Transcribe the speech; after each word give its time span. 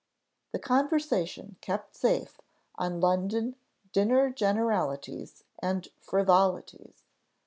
The 0.51 0.57
conversation 0.57 1.57
kept 1.61 1.95
safe 1.95 2.41
on 2.73 2.99
London 2.99 3.55
dinner 3.91 4.31
generalities 4.31 5.43
and 5.59 5.87
frivolities. 5.99 7.03